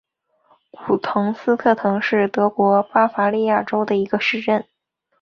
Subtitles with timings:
[0.71, 4.65] 古滕斯特滕是德国巴伐利亚州的一个市镇。